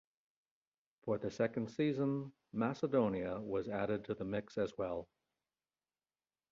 For 1.03 1.19
the 1.19 1.29
second 1.29 1.67
season, 1.69 2.33
Macedonia 2.51 3.39
was 3.39 3.67
added 3.67 4.05
to 4.05 4.15
the 4.15 4.25
mix 4.25 4.57
as 4.57 4.75
well. 4.75 5.07